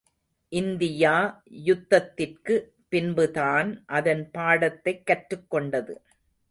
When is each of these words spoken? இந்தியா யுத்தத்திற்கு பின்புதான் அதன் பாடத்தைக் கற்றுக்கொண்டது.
இந்தியா 0.49 1.43
யுத்தத்திற்கு 1.65 2.67
பின்புதான் 2.89 3.83
அதன் 3.85 4.31
பாடத்தைக் 4.31 5.03
கற்றுக்கொண்டது. 5.05 5.95